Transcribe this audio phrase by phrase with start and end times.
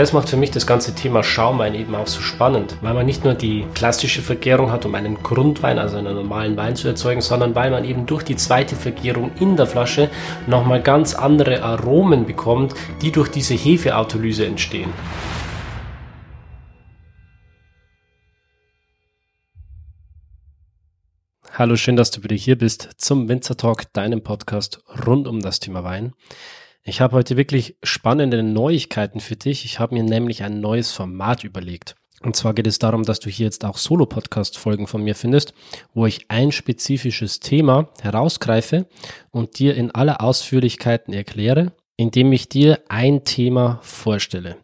[0.00, 3.22] das macht für mich das ganze Thema Schaumwein eben auch so spannend, weil man nicht
[3.22, 7.54] nur die klassische Vergärung hat, um einen Grundwein, also einen normalen Wein zu erzeugen, sondern
[7.54, 10.08] weil man eben durch die zweite Vergärung in der Flasche
[10.46, 14.90] nochmal ganz andere Aromen bekommt, die durch diese Hefeautolyse entstehen.
[21.52, 25.60] Hallo, schön, dass du wieder hier bist zum Winzer Talk, deinem Podcast rund um das
[25.60, 26.14] Thema Wein.
[26.82, 29.64] Ich habe heute wirklich spannende Neuigkeiten für dich.
[29.64, 31.94] Ich habe mir nämlich ein neues Format überlegt.
[32.22, 35.54] Und zwar geht es darum, dass du hier jetzt auch Solo-Podcast-Folgen von mir findest,
[35.94, 38.86] wo ich ein spezifisches Thema herausgreife
[39.30, 44.56] und dir in aller Ausführlichkeiten erkläre, indem ich dir ein Thema vorstelle.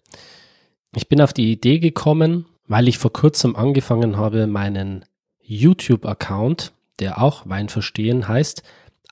[0.95, 5.05] Ich bin auf die Idee gekommen, weil ich vor kurzem angefangen habe, meinen
[5.41, 8.63] YouTube-Account der auch Wein verstehen heißt,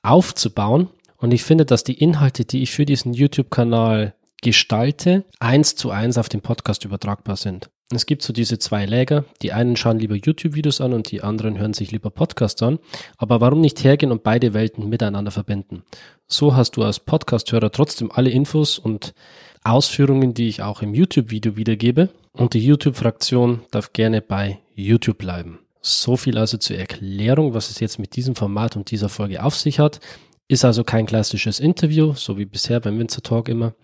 [0.03, 0.91] aufzubauen.
[1.25, 6.19] Und ich finde, dass die Inhalte, die ich für diesen YouTube-Kanal gestalte, eins zu eins
[6.19, 7.71] auf den Podcast übertragbar sind.
[7.91, 9.25] Es gibt so diese zwei Läger.
[9.41, 12.79] Die einen schauen lieber YouTube-Videos an und die anderen hören sich lieber Podcasts an.
[13.17, 15.83] Aber warum nicht hergehen und beide Welten miteinander verbinden?
[16.27, 19.15] So hast du als Podcast-Hörer trotzdem alle Infos und
[19.63, 22.11] Ausführungen, die ich auch im YouTube-Video wiedergebe.
[22.35, 25.61] Und die YouTube-Fraktion darf gerne bei YouTube bleiben.
[25.81, 29.55] So viel also zur Erklärung, was es jetzt mit diesem Format und dieser Folge auf
[29.57, 30.01] sich hat.
[30.47, 33.75] Ist also kein klassisches Interview, so wie bisher beim Winzer Talk immer,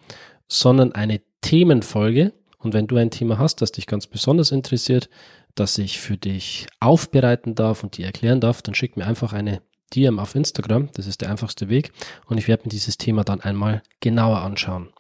[0.46, 2.32] sondern eine Themenfolge.
[2.58, 5.08] Und wenn du ein Thema hast, das dich ganz besonders interessiert,
[5.54, 9.62] das ich für dich aufbereiten darf und dir erklären darf, dann schick mir einfach eine
[9.94, 10.90] DM auf Instagram.
[10.94, 11.92] Das ist der einfachste Weg.
[12.26, 14.90] Und ich werde mir dieses Thema dann einmal genauer anschauen.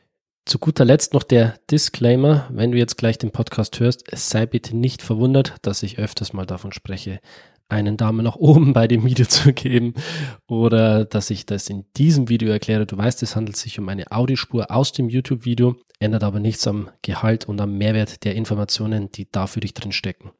[0.46, 4.76] Zu guter Letzt noch der Disclaimer, wenn du jetzt gleich den Podcast hörst, sei bitte
[4.76, 7.20] nicht verwundert, dass ich öfters mal davon spreche,
[7.70, 9.94] einen Daumen nach oben bei dem Video zu geben
[10.46, 12.86] oder dass ich das in diesem Video erkläre.
[12.86, 16.90] Du weißt, es handelt sich um eine Audiospur aus dem YouTube-Video, ändert aber nichts am
[17.02, 20.30] Gehalt und am Mehrwert der Informationen, die da für dich drin stecken.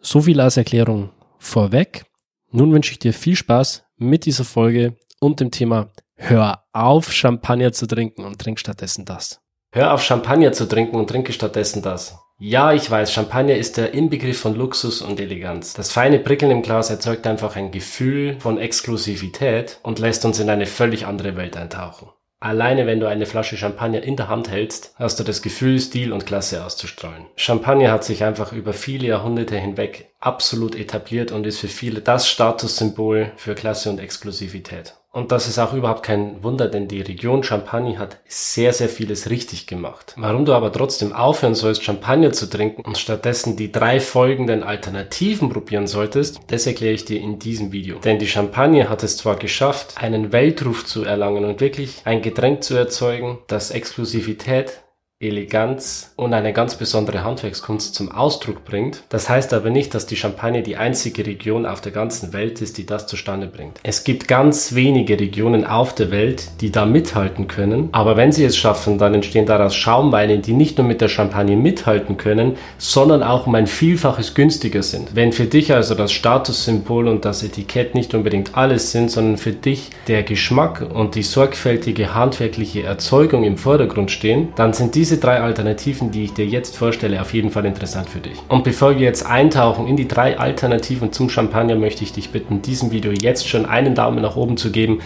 [0.00, 2.04] So viel als Erklärung vorweg.
[2.50, 7.72] Nun wünsche ich dir viel Spaß mit dieser Folge und dem Thema Hör auf, Champagner
[7.72, 9.40] zu trinken und trink stattdessen das.
[9.72, 12.16] Hör auf, Champagner zu trinken und trinke stattdessen das.
[12.38, 15.72] Ja, ich weiß, Champagner ist der Inbegriff von Luxus und Eleganz.
[15.72, 20.50] Das feine Prickeln im Glas erzeugt einfach ein Gefühl von Exklusivität und lässt uns in
[20.50, 22.08] eine völlig andere Welt eintauchen.
[22.40, 26.12] Alleine wenn du eine Flasche Champagner in der Hand hältst, hast du das Gefühl, Stil
[26.12, 27.24] und Klasse auszustrahlen.
[27.36, 32.28] Champagner hat sich einfach über viele Jahrhunderte hinweg absolut etabliert und ist für viele das
[32.28, 34.94] Statussymbol für Klasse und Exklusivität.
[35.14, 39.30] Und das ist auch überhaupt kein Wunder, denn die Region Champagne hat sehr, sehr vieles
[39.30, 40.12] richtig gemacht.
[40.16, 45.50] Warum du aber trotzdem aufhören sollst, Champagner zu trinken und stattdessen die drei folgenden Alternativen
[45.50, 48.00] probieren solltest, das erkläre ich dir in diesem Video.
[48.00, 52.64] Denn die Champagne hat es zwar geschafft, einen Weltruf zu erlangen und wirklich ein Getränk
[52.64, 54.80] zu erzeugen, das Exklusivität
[55.20, 59.04] Eleganz und eine ganz besondere Handwerkskunst zum Ausdruck bringt.
[59.08, 62.78] Das heißt aber nicht, dass die Champagne die einzige Region auf der ganzen Welt ist,
[62.78, 63.78] die das zustande bringt.
[63.82, 68.44] Es gibt ganz wenige Regionen auf der Welt, die da mithalten können, aber wenn sie
[68.44, 73.22] es schaffen, dann entstehen daraus Schaumweine, die nicht nur mit der Champagne mithalten können, sondern
[73.22, 75.14] auch um ein Vielfaches günstiger sind.
[75.14, 79.52] Wenn für dich also das Statussymbol und das Etikett nicht unbedingt alles sind, sondern für
[79.52, 85.26] dich der Geschmack und die sorgfältige handwerkliche Erzeugung im Vordergrund stehen, dann sind diese diese
[85.26, 88.36] drei Alternativen, die ich dir jetzt vorstelle, auf jeden Fall interessant für dich.
[88.48, 92.62] Und bevor wir jetzt eintauchen in die drei Alternativen zum Champagner, möchte ich dich bitten,
[92.62, 95.02] diesem Video jetzt schon einen Daumen nach oben zu geben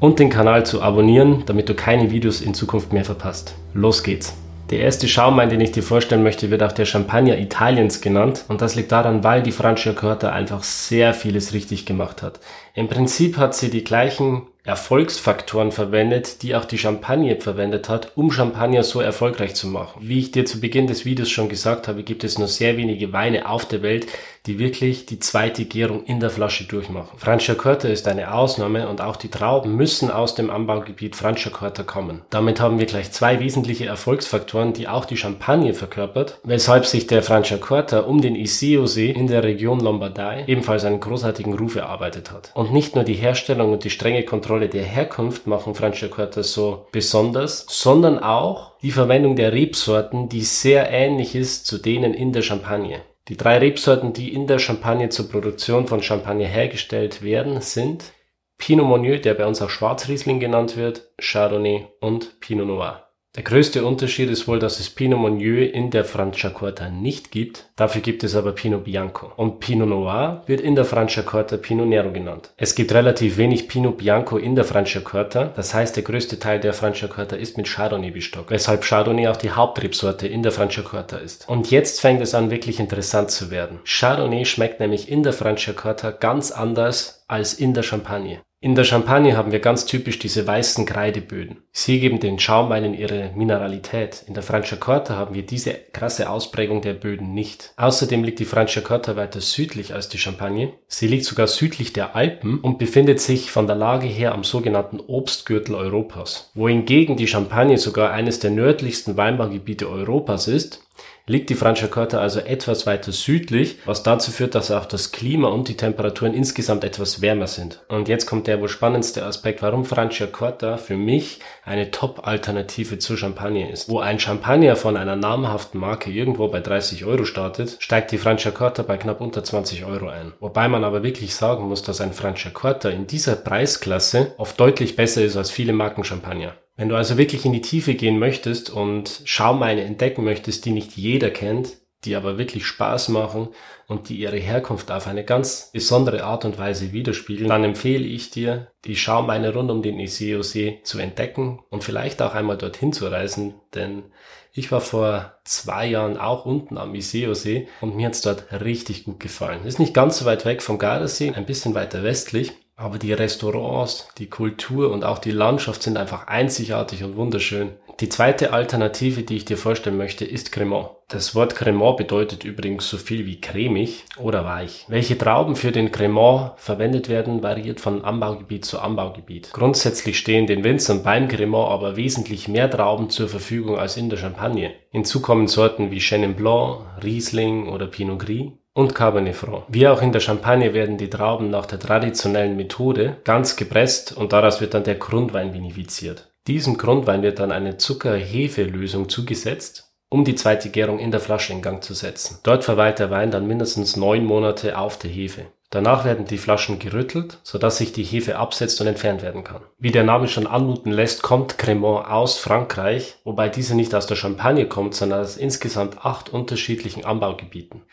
[0.00, 3.54] und den Kanal zu abonnieren, damit du keine Videos in Zukunft mehr verpasst.
[3.72, 4.34] Los geht's!
[4.70, 8.44] Der erste Schaumwein, den ich dir vorstellen möchte, wird auch der Champagner Italiens genannt.
[8.48, 12.40] Und das liegt daran, weil die Franciacorta einfach sehr vieles richtig gemacht hat.
[12.74, 18.30] Im Prinzip hat sie die gleichen Erfolgsfaktoren verwendet, die auch die Champagne verwendet hat, um
[18.30, 20.00] Champagner so erfolgreich zu machen.
[20.06, 23.12] Wie ich dir zu Beginn des Videos schon gesagt habe, gibt es nur sehr wenige
[23.12, 24.06] Weine auf der Welt,
[24.46, 27.18] die wirklich die zweite Gärung in der Flasche durchmachen.
[27.18, 32.22] Franciacorta ist eine Ausnahme und auch die Trauben müssen aus dem Anbaugebiet Franciacorta kommen.
[32.30, 37.22] Damit haben wir gleich zwei wesentliche Erfolgsfaktoren, die auch die Champagne verkörpert, weshalb sich der
[37.22, 42.50] Franciacorta um den Iseo-See in der Region Lombardei ebenfalls einen großartigen Ruf erarbeitet hat.
[42.54, 47.66] Und nicht nur die Herstellung und die strenge Kontrolle der Herkunft machen Franciacorta so besonders,
[47.68, 53.02] sondern auch die Verwendung der Rebsorten, die sehr ähnlich ist zu denen in der Champagne.
[53.28, 58.12] Die drei Rebsorten, die in der Champagne zur Produktion von Champagner hergestellt werden, sind
[58.58, 63.11] Pinot Meunier, der bei uns auch Schwarzriesling genannt wird, Chardonnay und Pinot Noir.
[63.34, 67.64] Der größte Unterschied ist wohl, dass es Pinot Meunier in der Franciacorta nicht gibt.
[67.76, 69.32] Dafür gibt es aber Pinot Bianco.
[69.36, 72.50] Und Pinot Noir wird in der Franciacorta Pinot Nero genannt.
[72.58, 75.50] Es gibt relativ wenig Pinot Bianco in der Franciacorta.
[75.56, 78.50] Das heißt, der größte Teil der Franciacorta ist mit Chardonnay bestockt.
[78.50, 81.48] Weshalb Chardonnay auch die Hauptrebsorte in der Franciacorta ist.
[81.48, 83.78] Und jetzt fängt es an, wirklich interessant zu werden.
[83.86, 88.40] Chardonnay schmeckt nämlich in der Franciacorta ganz anders als in der Champagne.
[88.64, 91.64] In der Champagne haben wir ganz typisch diese weißen Kreideböden.
[91.72, 94.22] Sie geben den Schaumweinen ihre Mineralität.
[94.28, 97.72] In der Franciacorta haben wir diese krasse Ausprägung der Böden nicht.
[97.76, 100.74] Außerdem liegt die Franciacorta weiter südlich als die Champagne.
[100.86, 105.00] Sie liegt sogar südlich der Alpen und befindet sich von der Lage her am sogenannten
[105.00, 106.52] Obstgürtel Europas.
[106.54, 110.86] Wohingegen die Champagne sogar eines der nördlichsten Weinbaugebiete Europas ist,
[111.26, 115.68] liegt die Franciacorta also etwas weiter südlich, was dazu führt, dass auch das Klima und
[115.68, 117.82] die Temperaturen insgesamt etwas wärmer sind.
[117.88, 123.70] Und jetzt kommt der wohl spannendste Aspekt, warum Franciacorta für mich eine Top-Alternative zur Champagne
[123.70, 123.88] ist.
[123.88, 128.82] Wo ein Champagner von einer namhaften Marke irgendwo bei 30 Euro startet, steigt die Franciacorta
[128.82, 130.32] bei knapp unter 20 Euro ein.
[130.40, 135.22] Wobei man aber wirklich sagen muss, dass ein Franciacorta in dieser Preisklasse oft deutlich besser
[135.22, 136.54] ist als viele Marken Champagner.
[136.76, 140.96] Wenn du also wirklich in die Tiefe gehen möchtest und Schaumweine entdecken möchtest, die nicht
[140.96, 143.48] jeder kennt, die aber wirklich Spaß machen
[143.86, 148.30] und die ihre Herkunft auf eine ganz besondere Art und Weise widerspiegeln, dann empfehle ich
[148.30, 153.06] dir, die Schaumweine rund um den Iseo-See zu entdecken und vielleicht auch einmal dorthin zu
[153.06, 154.04] reisen, denn
[154.52, 159.20] ich war vor zwei Jahren auch unten am Iseo-See und mir hat's dort richtig gut
[159.20, 159.64] gefallen.
[159.64, 162.52] Ist nicht ganz so weit weg vom Gardasee, ein bisschen weiter westlich,
[162.82, 167.70] aber die Restaurants, die Kultur und auch die Landschaft sind einfach einzigartig und wunderschön.
[168.00, 170.88] Die zweite Alternative, die ich dir vorstellen möchte, ist Cremant.
[171.08, 174.86] Das Wort Cremant bedeutet übrigens so viel wie cremig oder weich.
[174.88, 179.50] Welche Trauben für den Cremant verwendet werden, variiert von Anbaugebiet zu Anbaugebiet.
[179.52, 184.16] Grundsätzlich stehen den Winzern beim Cremant aber wesentlich mehr Trauben zur Verfügung als in der
[184.16, 184.72] Champagne.
[184.90, 189.64] Hinzu kommen Sorten wie Chenin Blanc, Riesling oder Pinot Gris und Cabernet Franc.
[189.68, 194.32] Wie auch in der Champagne werden die Trauben nach der traditionellen Methode ganz gepresst und
[194.32, 196.30] daraus wird dann der Grundwein vinifiziert.
[196.46, 201.62] Diesem Grundwein wird dann eine Zucker-Hefe-Lösung zugesetzt, um die zweite Gärung in der Flasche in
[201.62, 202.38] Gang zu setzen.
[202.42, 205.46] Dort verweilt der Wein dann mindestens neun Monate auf der Hefe.
[205.70, 209.62] Danach werden die Flaschen gerüttelt, sodass sich die Hefe absetzt und entfernt werden kann.
[209.78, 214.16] Wie der Name schon anmuten lässt, kommt Cremant aus Frankreich, wobei diese nicht aus der
[214.16, 217.84] Champagne kommt, sondern aus insgesamt acht unterschiedlichen Anbaugebieten.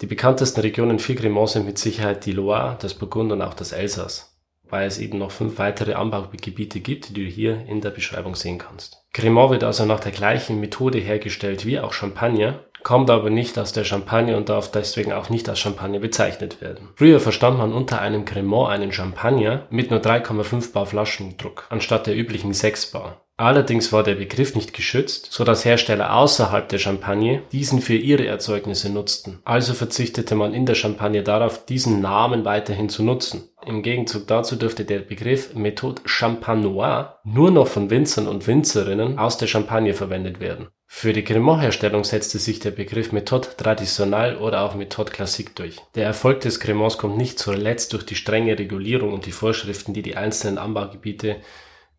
[0.00, 3.72] Die bekanntesten Regionen für Cremant sind mit Sicherheit die Loire, das Burgund und auch das
[3.72, 8.36] Elsass, weil es eben noch fünf weitere Anbaugebiete gibt, die du hier in der Beschreibung
[8.36, 9.04] sehen kannst.
[9.12, 13.72] Cremant wird also nach der gleichen Methode hergestellt wie auch Champagner, kommt aber nicht aus
[13.72, 16.90] der Champagne und darf deswegen auch nicht als Champagner bezeichnet werden.
[16.94, 22.16] Früher verstand man unter einem Cremant einen Champagner mit nur 3,5 Bar Flaschendruck anstatt der
[22.16, 23.27] üblichen 6 Bar.
[23.40, 28.26] Allerdings war der Begriff nicht geschützt, so dass Hersteller außerhalb der Champagne diesen für ihre
[28.26, 29.38] Erzeugnisse nutzten.
[29.44, 33.48] Also verzichtete man in der Champagne darauf, diesen Namen weiterhin zu nutzen.
[33.64, 39.38] Im Gegenzug dazu dürfte der Begriff Methode Champagnoise nur noch von Winzern und Winzerinnen aus
[39.38, 40.66] der Champagne verwendet werden.
[40.88, 45.76] Für die Cremant-Herstellung setzte sich der Begriff Methode traditionnelle oder auch Methode classique durch.
[45.94, 50.02] Der Erfolg des Cremants kommt nicht zuletzt durch die strenge Regulierung und die Vorschriften, die
[50.02, 51.36] die einzelnen Anbaugebiete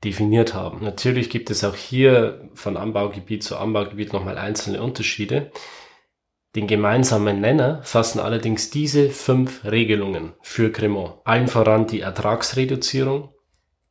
[0.04, 0.84] definiert haben.
[0.84, 5.52] Natürlich gibt es auch hier von Anbaugebiet zu Anbaugebiet nochmal einzelne Unterschiede.
[6.56, 11.18] Den gemeinsamen Nenner fassen allerdings diese fünf Regelungen für Cremant.
[11.26, 13.34] Allen voran die Ertragsreduzierung,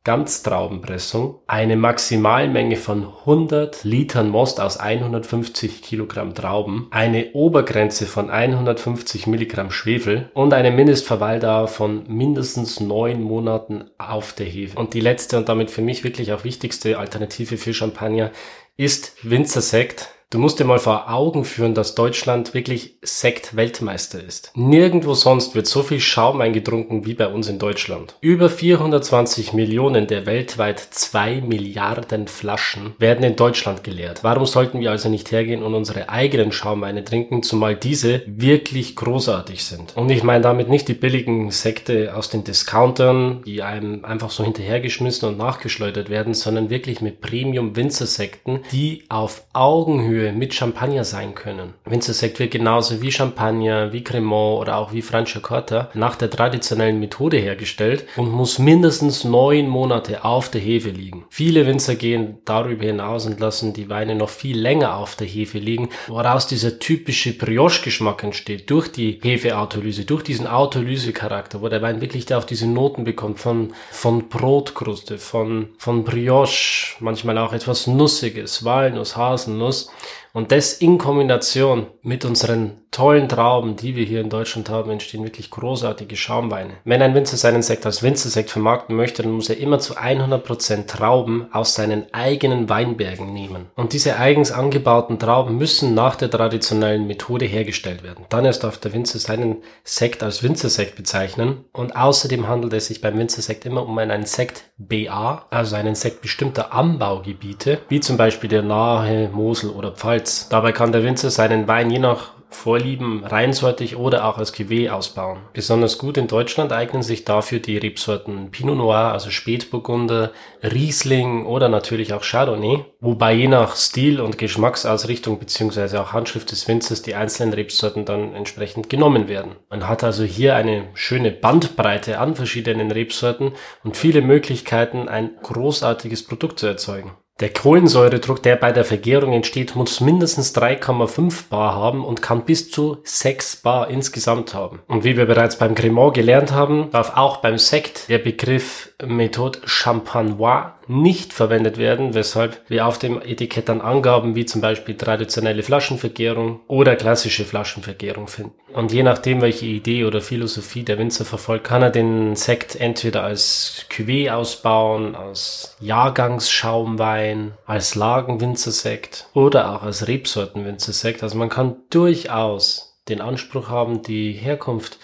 [0.09, 9.27] Ganztraubenpressung, eine Maximalmenge von 100 Litern Most aus 150 Kilogramm Trauben, eine Obergrenze von 150
[9.27, 14.79] Milligramm Schwefel und eine Mindestverweildauer von mindestens neun Monaten auf der Hefe.
[14.79, 18.31] Und die letzte und damit für mich wirklich auch wichtigste Alternative für Champagner
[18.77, 24.51] ist Winzersekt Du musst dir mal vor Augen führen, dass Deutschland wirklich Sekt-Weltmeister ist.
[24.53, 28.13] Nirgendwo sonst wird so viel Schaum eingetrunken wie bei uns in Deutschland.
[28.21, 34.23] Über 420 Millionen der weltweit 2 Milliarden Flaschen werden in Deutschland geleert.
[34.23, 39.63] Warum sollten wir also nicht hergehen und unsere eigenen Schaumweine trinken, zumal diese wirklich großartig
[39.63, 39.97] sind?
[39.97, 44.43] Und ich meine damit nicht die billigen Sekte aus den Discountern, die einem einfach so
[44.43, 51.33] hinterhergeschmissen und nachgeschleudert werden, sondern wirklich mit Premium-Winzersekten, die auf Augenhöhe Augenhöhe mit Champagner sein
[51.35, 51.73] können.
[51.85, 57.37] Winzersekt wird genauso wie Champagner, wie Cremant oder auch wie Franciacorta nach der traditionellen Methode
[57.37, 61.25] hergestellt und muss mindestens neun Monate auf der Hefe liegen.
[61.29, 65.59] Viele Winzer gehen darüber hinaus und lassen die Weine noch viel länger auf der Hefe
[65.59, 72.01] liegen, woraus dieser typische Brioche-Geschmack entsteht durch die Hefeautolyse, durch diesen Autolyse-Charakter, wo der Wein
[72.01, 78.65] wirklich auf diese Noten bekommt von, von Brotkruste, von, von Brioche, manchmal auch etwas Nussiges,
[78.65, 79.89] Walnuss, Haselnuss
[80.33, 85.23] und das in Kombination mit unseren tollen Trauben, die wir hier in Deutschland haben, entstehen
[85.23, 86.73] wirklich großartige Schaumweine.
[86.85, 90.87] Wenn ein Winzer seinen Sekt als Winzersekt vermarkten möchte, dann muss er immer zu 100%
[90.87, 93.67] Trauben aus seinen eigenen Weinbergen nehmen.
[93.75, 98.25] Und diese eigens angebauten Trauben müssen nach der traditionellen Methode hergestellt werden.
[98.29, 101.65] Dann erst darf der Winzer seinen Sekt als Winzersekt bezeichnen.
[101.71, 106.21] Und außerdem handelt es sich beim Winzersekt immer um einen Sekt BA, also einen Sekt
[106.21, 110.49] bestimmter Anbaugebiete, wie zum Beispiel der nahe Mosel oder Pfalz Holz.
[110.49, 115.37] Dabei kann der Winzer seinen Wein je nach Vorlieben reinsortig oder auch als Cuvée ausbauen.
[115.53, 120.31] Besonders gut in Deutschland eignen sich dafür die Rebsorten Pinot Noir, also Spätburgunder,
[120.63, 126.67] Riesling oder natürlich auch Chardonnay, wobei je nach Stil und Geschmacksausrichtung beziehungsweise auch Handschrift des
[126.67, 129.57] Winzers die einzelnen Rebsorten dann entsprechend genommen werden.
[129.69, 136.25] Man hat also hier eine schöne Bandbreite an verschiedenen Rebsorten und viele Möglichkeiten, ein großartiges
[136.25, 137.11] Produkt zu erzeugen.
[137.39, 142.69] Der Kohlensäuredruck, der bei der Vergärung entsteht, muss mindestens 3,5 bar haben und kann bis
[142.69, 144.79] zu 6 bar insgesamt haben.
[144.87, 149.59] Und wie wir bereits beim Cremant gelernt haben, darf auch beim Sekt der Begriff Methode
[149.63, 155.63] Champanois nicht verwendet werden, weshalb wir auf dem Etikett dann Angaben wie zum Beispiel traditionelle
[155.63, 158.55] Flaschenvergärung oder klassische Flaschenvergärung finden.
[158.73, 163.23] Und je nachdem, welche Idee oder Philosophie der Winzer verfolgt, kann er den Sekt entweder
[163.23, 167.28] als Cuvée ausbauen, als Jahrgangsschaumwein,
[167.65, 171.23] als Lagenwinzersekt oder auch als Rebsortenwinzersekt.
[171.23, 174.99] Also man kann durchaus den Anspruch haben, die Herkunft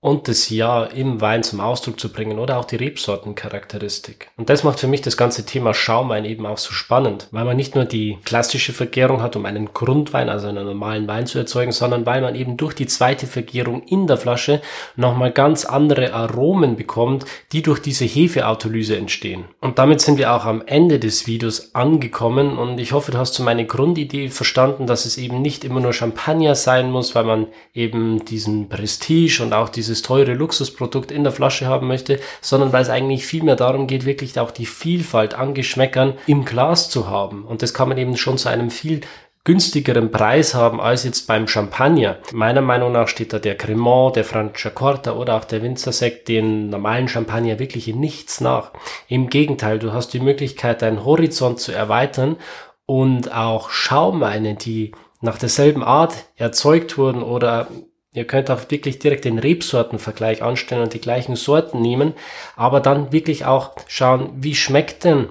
[0.00, 4.30] und das Jahr im Wein zum Ausdruck zu bringen oder auch die Rebsortencharakteristik.
[4.36, 7.56] Und das macht für mich das ganze Thema Schaumwein eben auch so spannend, weil man
[7.56, 11.72] nicht nur die klassische Vergärung hat, um einen Grundwein, also einen normalen Wein zu erzeugen,
[11.72, 14.62] sondern weil man eben durch die zweite Vergärung in der Flasche
[14.94, 19.44] nochmal ganz andere Aromen bekommt, die durch diese Hefeautolyse entstehen.
[19.60, 23.34] Und damit sind wir auch am Ende des Videos angekommen und ich hoffe, du hast
[23.34, 27.48] so meine Grundidee verstanden, dass es eben nicht immer nur Champagner sein muss, weil man
[27.74, 32.72] eben diesen Prestige und auch diese dieses teure Luxusprodukt in der Flasche haben möchte, sondern
[32.72, 36.90] weil es eigentlich viel mehr darum geht, wirklich auch die Vielfalt an Geschmäckern im Glas
[36.90, 37.44] zu haben.
[37.44, 39.00] Und das kann man eben schon zu einem viel
[39.44, 42.18] günstigeren Preis haben als jetzt beim Champagner.
[42.32, 47.08] Meiner Meinung nach steht da der Cremant, der Franciacorta oder auch der Winzersekt den normalen
[47.08, 48.72] Champagner wirklich in nichts nach.
[49.08, 52.36] Im Gegenteil, du hast die Möglichkeit, deinen Horizont zu erweitern
[52.84, 54.92] und auch Schaumweine, die
[55.22, 57.68] nach derselben Art erzeugt wurden oder
[58.14, 62.14] Ihr könnt auch wirklich direkt den Rebsortenvergleich anstellen und die gleichen Sorten nehmen,
[62.56, 65.28] aber dann wirklich auch schauen, wie schmeckt denn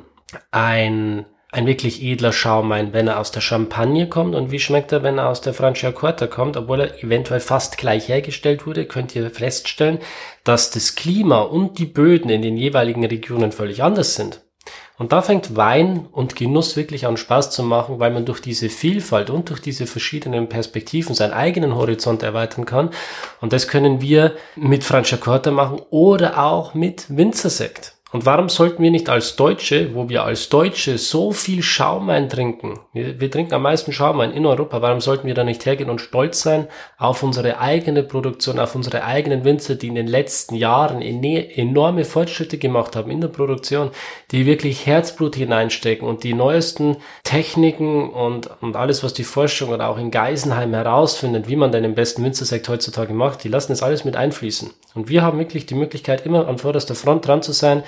[0.52, 5.02] ein, ein wirklich edler Schaumwein, wenn er aus der Champagne kommt und wie schmeckt er,
[5.02, 9.32] wenn er aus der Franciacorta kommt, obwohl er eventuell fast gleich hergestellt wurde, könnt ihr
[9.32, 9.98] feststellen,
[10.44, 14.47] dass das Klima und die Böden in den jeweiligen Regionen völlig anders sind.
[14.98, 18.70] Und da fängt Wein und Genuss wirklich an Spaß zu machen, weil man durch diese
[18.70, 22.90] Vielfalt und durch diese verschiedenen Perspektiven seinen eigenen Horizont erweitern kann.
[23.40, 27.97] Und das können wir mit Franciacorta machen oder auch mit Winzersekt.
[28.14, 32.80] Und warum sollten wir nicht als Deutsche, wo wir als Deutsche so viel Schaumwein trinken,
[32.94, 36.00] wir, wir, trinken am meisten Schaumwein in Europa, warum sollten wir da nicht hergehen und
[36.00, 41.02] stolz sein auf unsere eigene Produktion, auf unsere eigenen Winzer, die in den letzten Jahren
[41.02, 43.92] enorme Fortschritte gemacht haben in der Produktion,
[44.32, 49.90] die wirklich Herzblut hineinstecken und die neuesten Techniken und, und alles, was die Forschung oder
[49.90, 53.84] auch in Geisenheim herausfindet, wie man denn den besten Winzersekt heutzutage macht, die lassen das
[53.84, 54.72] alles mit einfließen.
[54.96, 57.84] Und wir haben wirklich die Möglichkeit, immer an vorderster Front dran zu sein,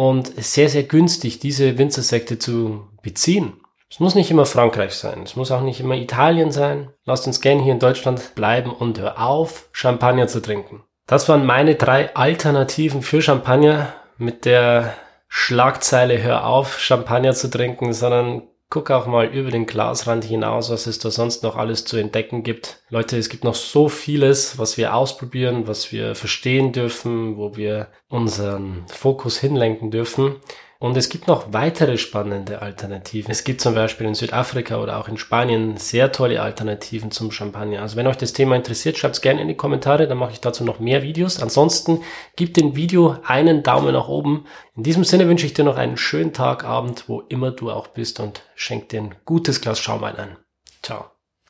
[0.00, 3.60] und sehr, sehr günstig, diese Winzersekte zu beziehen.
[3.90, 6.88] Es muss nicht immer Frankreich sein, es muss auch nicht immer Italien sein.
[7.04, 10.82] Lasst uns gerne hier in Deutschland bleiben und hör auf, Champagner zu trinken.
[11.06, 14.94] Das waren meine drei Alternativen für Champagner mit der
[15.28, 20.86] Schlagzeile Hör auf, Champagner zu trinken, sondern Guck auch mal über den Glasrand hinaus, was
[20.86, 22.80] es da sonst noch alles zu entdecken gibt.
[22.88, 27.88] Leute, es gibt noch so vieles, was wir ausprobieren, was wir verstehen dürfen, wo wir
[28.08, 30.36] unseren Fokus hinlenken dürfen.
[30.82, 33.30] Und es gibt noch weitere spannende Alternativen.
[33.30, 37.82] Es gibt zum Beispiel in Südafrika oder auch in Spanien sehr tolle Alternativen zum Champagner.
[37.82, 40.40] Also wenn euch das Thema interessiert, schreibt es gerne in die Kommentare, dann mache ich
[40.40, 41.42] dazu noch mehr Videos.
[41.42, 42.02] Ansonsten
[42.34, 44.46] gebt dem Video einen Daumen nach oben.
[44.74, 47.88] In diesem Sinne wünsche ich dir noch einen schönen Tag, Abend, wo immer du auch
[47.88, 50.36] bist und schenk dir ein gutes Glas Schaumwein ein.
[50.82, 51.10] Ciao.